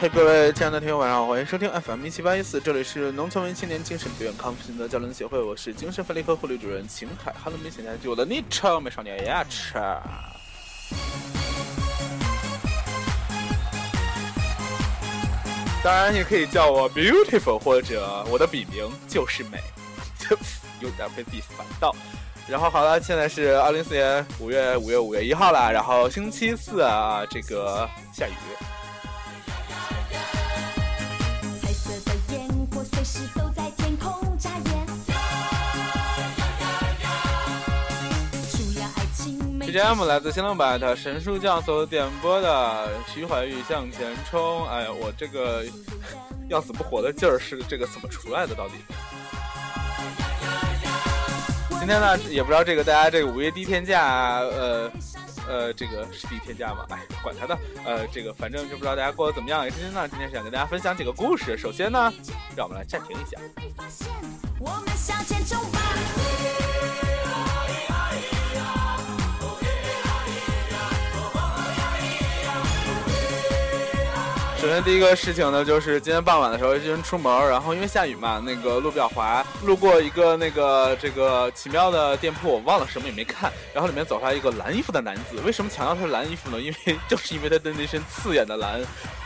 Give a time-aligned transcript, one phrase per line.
[0.00, 7.30] 嘿，各位亲爱的听友，晚上好，欢迎收听 FM 一七八一四，这里是农村文青年精神病院康复心得交流协会，我是精神分裂科护理主任秦凯。
[7.44, 9.74] Hello，没请家就我的昵称美少年牙齿。
[15.84, 19.60] 当然也可以叫我 Beautiful，或者我的笔名就是美，
[20.80, 21.94] 有点被自己烦到。
[22.48, 28.32] 然后好了，现在是二零四年五月五月五月一号了，然后星期四啊，这个下雨。
[39.70, 44.66] BGM 来自新浪版的神书教所点播的徐怀钰向前冲。
[44.68, 45.64] 哎呀，我这个
[46.50, 48.54] 要死不活的劲儿是这个怎么出来的？
[48.56, 48.74] 到底？
[51.78, 54.90] 今天呢，也不知道这个大家这个五月第一天假，呃
[55.48, 56.84] 呃，这个是第一天假吗？
[56.88, 59.62] 哎，管他的，呃，这个反正就不知道大家过得怎么样。
[59.70, 61.56] 今天呢，今天是想跟大家分享几个故事。
[61.56, 62.12] 首先呢，
[62.56, 63.38] 让我们来暂停一下。
[74.60, 85.40] 首先第一个事情呢，就是今天傍晚的时候，一人出门，然后因为下雨嘛，那个路比较滑，路过一个那个这个奇妙的店铺，我忘了什么也没看，然后里面走出来一个蓝衣服的男子。
[85.46, 86.60] 为什么强调他是蓝衣服呢？
[86.60, 88.78] 因为 就是因为他的那身刺眼的蓝，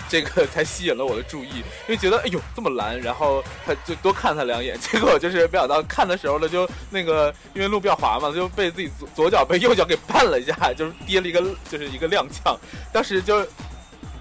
[0.08, 4.78] 这个 才吸引了我的注意，因为觉得哎呦这么蓝，然后他就多看他两眼。
[4.92, 12.56] 结果就是没想到看的时候呢，就那个因为路比较滑嘛，就被自己左左脚被右脚给绊了一下，就是跌了一个就是一个踉跄，
[12.92, 13.44] 当时就。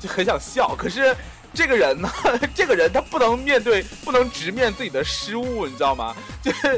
[0.03, 1.15] 就很想笑，可是
[1.53, 2.09] 这个人呢，
[2.53, 6.13] 这个人他不能面对，不能直面自己的失误，你知道吗？
[6.41, 6.77] 就是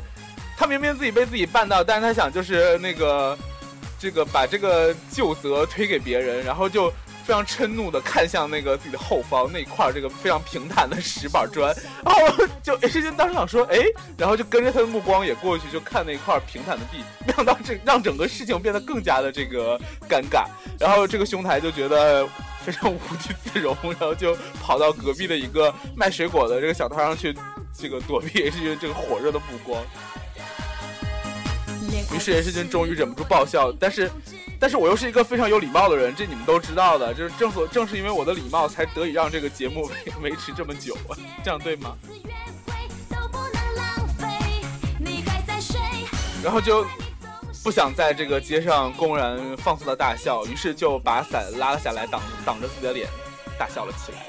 [0.56, 3.36] 他明明自己被自己绊到，但是他想就是那个
[3.98, 6.92] 这个把这个旧责推给别人，然后就
[7.26, 13.80] 非常嗔怒的看向那个自己的后方那块这个非常平坦的石板砖， 然后就 H 君当时想说哎，
[14.16, 20.45] 然后就跟着他的目光也过去就看那一块平坦的地，没想到这让整个事情变得更加的这个尴尬，
[20.80, 22.30] 然后这个兄台就觉得。
[22.65, 27.31] 非常无地自容，然后就跑到隔壁的一个卖水果的这个小摊上去，
[27.77, 29.80] 这个躲避也是因为这个火热的目光。
[32.11, 34.09] 于是严世军终于忍不住爆笑，但是，
[34.59, 39.87] 但是我又是一个非常有礼貌的人，这你们都知道的，就是正所正是因为我的礼貌，才得以让这个节目
[40.23, 41.95] 维 维持这么久啊，这样对吗？
[46.43, 46.83] 然后就。
[47.65, 53.09] 不想在这个街上公然放肆的大笑，于是就把伞拉了下来，挡挡着自己的脸，
[53.58, 54.20] 大笑了起来。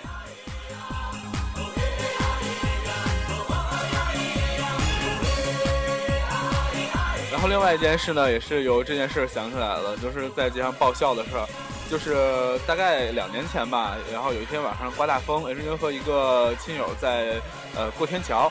[7.31, 11.47] 然后另外一件事呢，也是由这件事想起来了，就是在街上爆笑的事儿，
[11.91, 17.39] 就是大概两年前吧，然后有一天晚上刮大风，H 君和一个亲友在
[17.77, 18.51] 呃过天桥。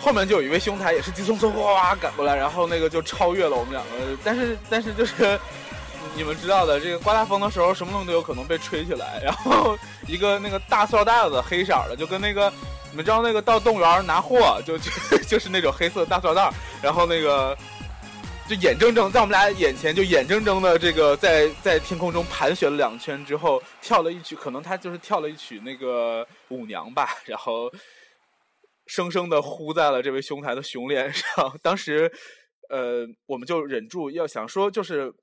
[0.00, 3.90] 后面就有一位兄台也是急匆匆哗哗赶过来，然后那个就超越了我们两个。
[4.24, 5.38] 但是但是就是
[6.16, 9.20] 你们知道的，这个刮大风的时候，什么东西都有可能被吹起来。
[9.22, 9.78] 然后
[10.08, 12.50] 一个那个大塑料袋子，黑色的，就跟那个
[12.90, 14.90] 你们知道那个到动物园拿货，就就
[15.28, 16.50] 就是那种黑色的大塑料袋。
[16.82, 17.56] 然后那个
[18.48, 27.70] 就眼睁睁在我们俩眼前，就眼睁睁的这个在在天空中盘旋了两圈之后，跳了一曲，可能他就是跳了一曲那个舞娘吧，然后。
[28.90, 32.10] 生生的呼在了这位兄台的熊脸上，当时，
[32.70, 35.14] 呃，我们就忍住要想说，就是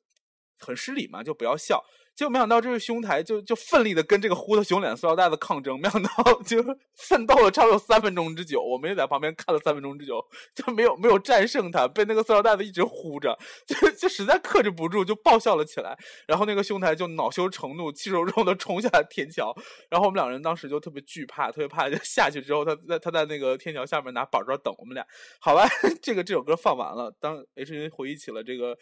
[0.57, 1.83] 很失礼嘛，就不要笑。
[2.17, 6.09] 结果没想到这位兄台就就奋力的跟这个呼的熊脸塑料袋子抗争，没想到
[6.43, 6.57] 就
[6.95, 10.19] 奋斗了差不多三分钟之久，我们也在旁边看了三分钟之久，
[10.55, 15.95] 就没有没有战胜他，被那个塑料袋子一直呼着， 就就实在克制不住，就爆笑了起来。
[16.25, 19.55] 然后那个兄台就恼羞成怒，气冲冲的冲下天桥。
[19.87, 25.05] 然后我们两人当时就特别惧怕，特别怕，就下去之后，他在他在那个天桥下面拿板砖等我们俩。
[25.39, 25.67] 好吧，
[26.01, 28.75] 这个这首歌放完了，当 H 云回忆起了这个。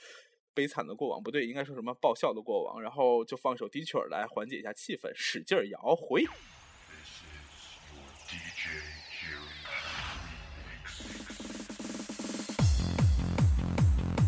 [0.55, 6.23] 悲惨的过往不对，应该说什么爆笑的过往，然后就放首低曲儿来缓解一下气氛，使劲摇回。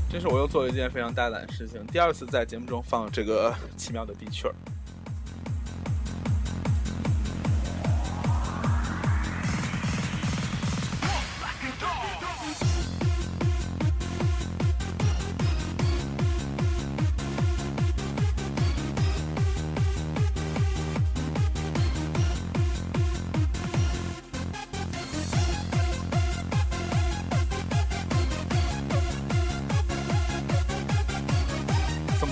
[0.10, 4.56] 这是我又做了一件非常大胆的事情，第二次在节目中放这个 奇妙的低曲儿。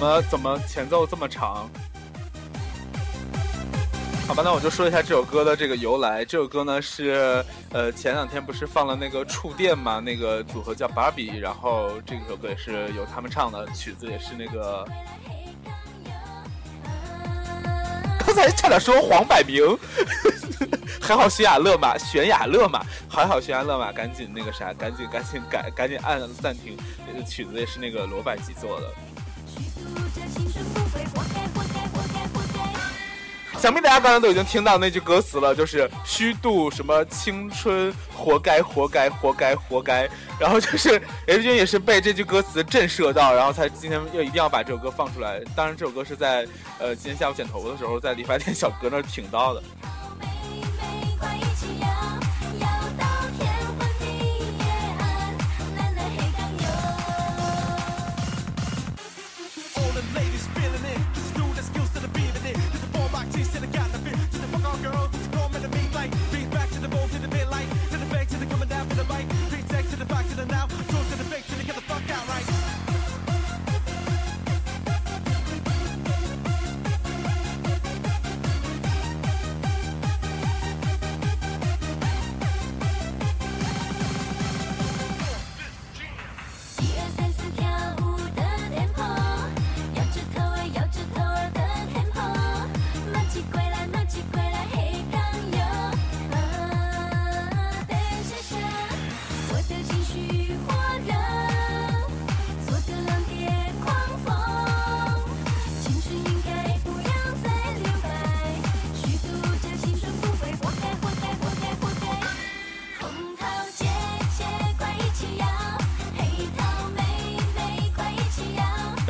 [0.06, 1.68] 么怎么前奏这么长？
[4.28, 6.24] 好吧，那我就说一下这首歌的这个由来。
[6.24, 10.00] 这首歌呢是，呃，前两天不是放了那个触电嘛？
[10.00, 14.88] 那个组合叫 Barbie，然后这首歌也是由他们唱的，曲子也是那个。
[18.20, 19.78] 刚才差点说黄百鸣，
[21.02, 26.78] 还好悬崖勒马，悬崖勒马，还好悬崖勒马，赶紧那个啥，赶紧赶紧赶赶紧按暂停。
[27.08, 28.88] 那个曲子也是那个罗百吉做的。
[33.60, 40.08] 想必大家刚才都已经听到那句歌词了，就是虚度什么青春，活该，活该，活该，活该。
[40.40, 45.42] 然后就是 H 君也是被这句歌词震慑到，然后才今天又一定要把这首歌放出来。
[45.56, 46.46] 当然，这首歌是在
[46.78, 49.64] 呃今天下午剪头发的时候，在理发店小哥那儿听到的。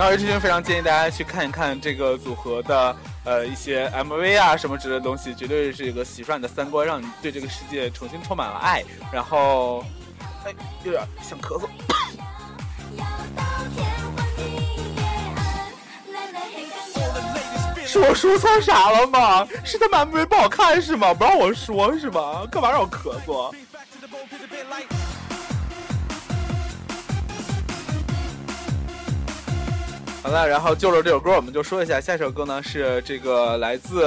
[0.06, 8.84] 然后 H 君非常建议大家去看一看这个组合的呃一些 MV 啊什么之类的东西，绝对是一个洗刷你的三观，让你对这个世界重新充满了爱。
[9.12, 9.84] 然后，
[10.46, 10.54] 哎，
[10.84, 11.68] 有点想咳嗽。
[17.84, 19.48] 是我说错啥了吗？
[19.64, 21.16] 是他们 MV 不好看是吗？
[21.16, 22.46] 不让我说是吗？
[22.52, 23.52] 干嘛让我咳嗽？
[30.26, 34.04] 好了，然后就着这首歌，我们就说一下，下一首歌呢是这个来自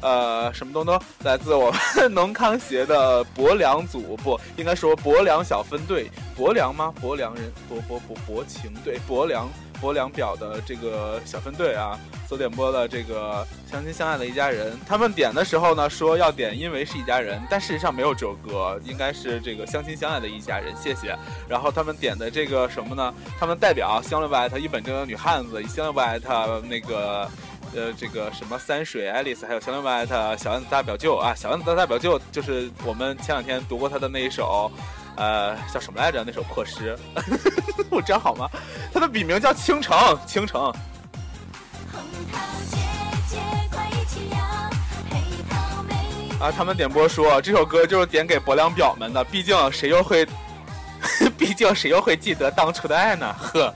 [0.00, 1.80] 呃什么东东，来自我们
[2.12, 6.92] 农康协的博良组，不应该说博良小分队，博良吗？
[7.00, 9.48] 博良人，薄薄薄薄情队，博良。
[9.82, 11.98] 播两表的这个小分队啊，
[12.28, 21.18] 所点播的这个相亲相爱的一家人，他们点的时候呢说要点因为是一家人，但事实上没有这首歌，应该是这个相亲相爱的一家人，谢谢。
[21.48, 23.12] 然后他们点的这个什么呢？
[23.40, 27.28] 他们代表香六不艾特一本正经女汉子，香六不艾特那个
[27.74, 34.70] 呃这个什么三水爱丽丝，还有香六不艾特小丸子大表舅啊，小丸子大表舅就是我们前两天读过他的那一首。
[35.16, 36.24] 呃，叫什么来着？
[36.26, 36.98] 那首破诗，
[37.90, 38.48] 我这样好吗？
[38.92, 40.72] 他的笔名叫倾城，倾城。
[46.40, 50.26] 啊，他们点播说这首歌就是点给薄凉表们的，毕竟谁又会，
[51.38, 53.32] 毕竟谁又会记得当初的爱呢？
[53.38, 53.72] 呵。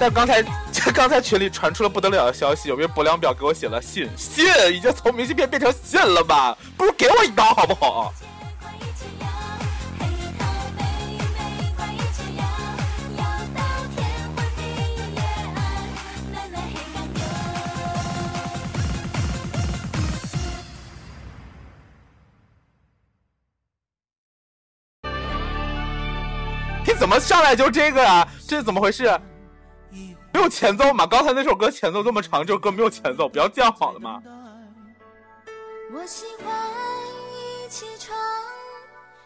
[0.00, 0.44] 但刚才。
[0.98, 4.08] 刚才群里传出了不得了的消息，有没有薄凉表给我写了信？
[4.16, 6.56] 信已经从明信片变成信了吧？
[6.76, 8.12] 不如给我一刀好不好？
[26.84, 28.26] 你怎么上来就这个啊？
[28.48, 29.16] 这是怎么回事？
[30.38, 31.04] 没有前奏吗？
[31.04, 34.22] 刚才那首歌前奏这么长，这首歌没有前奏，不要这样好了吗？
[35.92, 36.54] 我喜欢
[37.34, 38.16] 一起床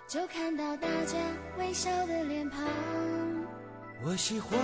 [0.09, 1.19] 就看到大家
[1.59, 3.22] 微笑的脸庞。
[4.05, 4.59] 我喜欢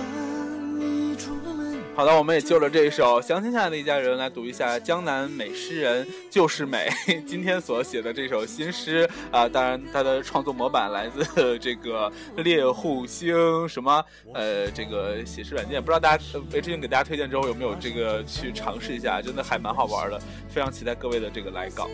[0.77, 1.79] 你出门。
[1.95, 6.89] 好的，我们也就着这一首《相亲相爱的一家人》来读一下江南美诗人就是美
[7.25, 9.47] 今天所写的这首新诗啊。
[9.47, 14.03] 当然，他的创作模板来自这个猎户星什么
[14.33, 19.21] 呃这个写诗软件，不知道大家魏志英给大家推荐之后有没有这个去尝试一下？
[19.21, 20.19] 真的还蛮好玩的，
[20.49, 21.89] 非常期待各位的这个来稿。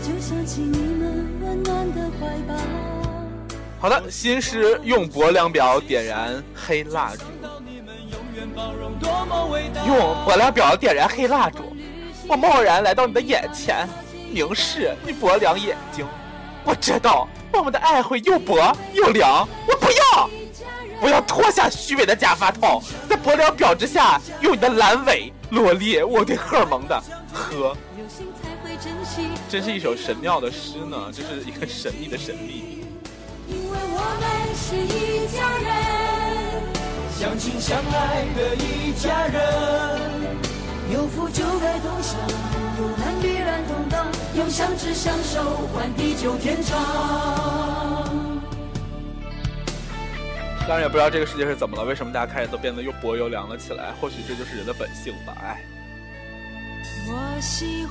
[0.00, 3.07] 就想起你们温暖的怀抱。
[3.80, 7.24] 好的，新诗用薄凉表点燃黑蜡烛，
[9.86, 11.76] 用薄凉表点燃黑蜡烛。
[12.26, 13.88] 我贸然来到你的眼前，
[14.32, 16.04] 凝视你薄凉眼睛。
[16.64, 19.48] 我知道我们的爱会又薄又凉。
[19.68, 20.28] 我不要。
[21.00, 27.00] 我要脱下虚伪的假发套，在薄凉表之下，用你的阑尾罗列我对荷尔蒙的
[27.32, 27.76] 和。
[29.48, 32.77] 真是一首神妙的诗呢，这是一个神秘的神秘。
[33.98, 34.24] 我们
[34.54, 35.68] 是一家人，
[37.18, 39.36] 相亲相爱的一家人。
[40.92, 42.16] 有福就该同享，
[42.78, 46.78] 有难必然同当，用相知相守换地久天长。
[50.66, 53.92] 当然也不知道这个世界是怎么了，为什么大家开始都变得又薄又凉了起来？
[54.00, 55.60] 或许这就是人的本性吧，哎。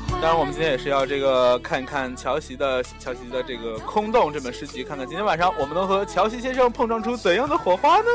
[0.09, 8.05] 当然，我们今天也是要这个看一看乔西的乔西的这个《空洞》这本诗集，看看今天晚上我们能和乔西先生碰撞出怎样的火花呢？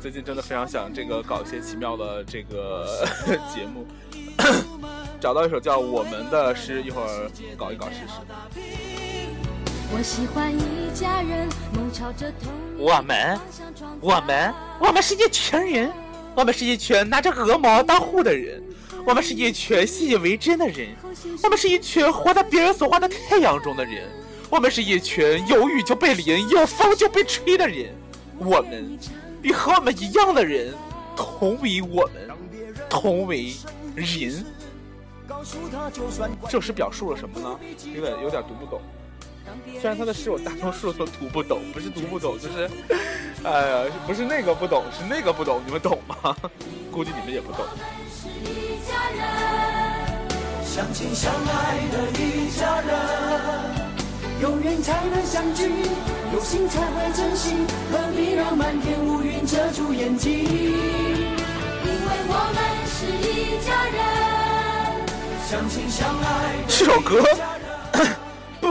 [0.00, 3.06] 最近真的非常想这个搞一些奇妙的这个
[3.54, 3.86] 节目，
[5.20, 8.14] 找到一首叫《我们的诗》，一会儿搞一搞试试。
[12.78, 13.38] 我们，
[14.00, 15.92] 我们，我们是一群人。
[16.34, 18.62] 我们是一群拿着鹅毛当护的人，
[19.04, 20.88] 我们是一群信以为真的人，
[21.42, 24.08] 我们是一群活在别人所画的太阳中的人，
[24.48, 27.94] 我们是一群有雨就被淋，有风就被吹的人。
[28.38, 28.98] 我们
[29.42, 30.74] 与和我们一样的人，
[31.14, 32.30] 同为我们，
[32.88, 33.52] 同为
[33.94, 34.44] 人。
[36.48, 37.58] 这诗表述了什么呢？
[37.94, 38.80] 有点有点读不懂。
[39.80, 42.70] 虽然他的诗我大多数都读不懂，不是读不懂，就是，
[43.44, 46.36] 哎呀，不是那个不懂，是那个不懂，你们懂吗？
[46.90, 47.64] 估计你们也不懂。
[50.64, 52.96] 相亲相爱的一家人，
[54.40, 55.70] 有缘才能相聚，
[56.32, 57.54] 有心才会珍惜，
[57.90, 60.32] 何必让漫天乌云遮住眼睛？
[60.32, 63.98] 因为我们是一家人，
[65.46, 66.56] 相亲相爱。
[66.68, 67.22] 这首歌。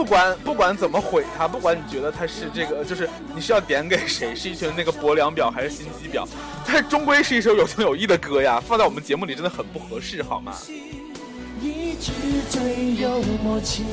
[0.02, 6.26] 不管不管怎么毁它，不管你觉得它是这个，就是你是要点给谁，是一群那个薄凉表还是心机婊，
[6.66, 10.54] 它终归是一首有情有义的歌呀，放在我们节目里真的很不合适，好吗？
[11.60, 12.10] 一直
[12.50, 13.84] 最有默契，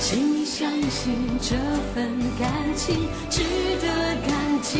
[0.00, 1.54] 请你相信这
[1.94, 3.42] 份感情值
[3.82, 3.86] 得
[4.26, 4.78] 感激。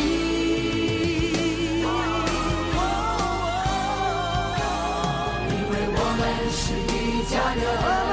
[5.49, 8.12] 因为我们是一家人。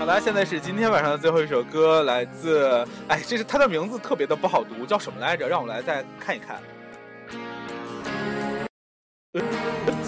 [0.00, 5.46] 好的，现在是今天晚上的最后一首歌，来自哎，这是它的名字特别的不好读，叫什么来着？
[5.46, 6.58] 让我来再看一看。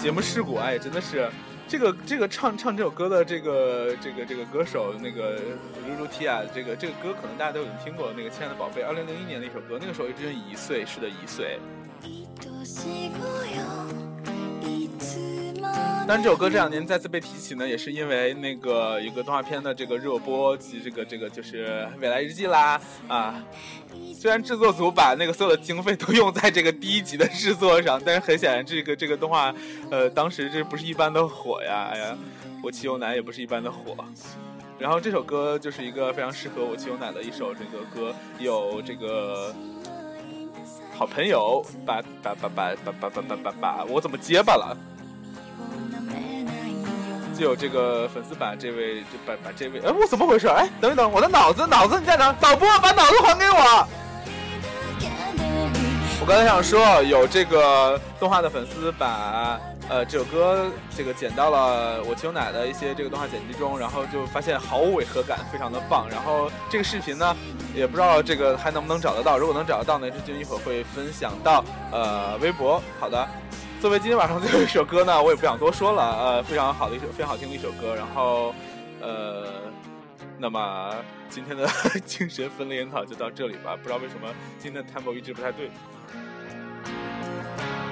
[0.01, 1.29] 节目事故，哎，真的是
[1.67, 5.39] 这个这个唱唱这首歌的这个这个这个歌手那个
[5.87, 11.59] 露露提亚，这个这个歌可能大家都已经听过，那个亲爱的宝贝，二零零一年的一首歌，那个时候一直一岁，是的，一岁。
[16.05, 23.41] 但这首歌这两年再次被提起呢，也是因为那个一个动画片的这个热播及这个这个就是《未来日记》啦啊。
[24.13, 29.55] 虽然制作组把那个所有的经费都用在这个第一集的制作上，但是很显然这个这个动画，
[29.89, 31.89] 呃，当时这不是一般的火呀！
[31.93, 32.17] 哎呀，
[32.61, 33.95] 我骑牛奶也不是一般的火。
[34.77, 39.55] 然后这首歌就是一个非常适合我骑牛奶的一首这个歌，有这个
[40.93, 44.77] 好朋友把把把把把把把把把，我怎么结巴了？
[47.33, 53.87] 就有这个粉丝把这位就把把这位哎我怎么回事哎等一等我的脑子脑子你在哪导播把脑子还给我！
[56.21, 59.59] 我刚才想说有这个动画的粉丝把
[59.89, 66.07] 呃这首歌这个剪到了我亲奶的一些这个动画剪辑中，然后就发现毫无违和感，非常的棒。
[66.09, 67.35] 然后这个视频呢
[67.75, 71.61] 也不知道这个还能不能找得到，如果能找得到呢，志军一会儿会分享到
[71.91, 72.81] 呃微博。
[73.01, 73.27] 好的。
[73.83, 77.93] 作为今天晚上最后一首歌呢，我也不想多说了，呃，非常好的一首，非常好听的一首歌。
[77.93, 78.55] 然后，
[79.01, 79.45] 呃，
[80.39, 80.95] 那么
[81.29, 81.67] 今天的
[82.05, 83.75] 精神分裂研讨就到这里吧。
[83.75, 85.69] 不知道为什么今天的 tempo 一直不太对。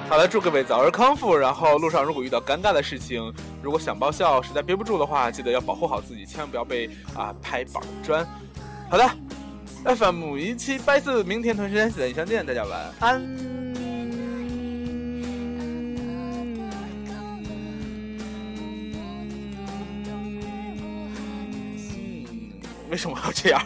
[0.08, 1.36] 好了，祝各位早日康复。
[1.36, 3.22] 然后路上如果遇到尴尬的事情，
[3.62, 8.26] 如果想爆笑实在憋不住的话，记得要保护好自己，千万不要被啊、拍板砖。
[8.90, 9.10] 好的
[9.94, 13.61] ，FM 一七八四，明天同时间等相见，大家晚安。
[22.92, 23.66] 为什么要这样？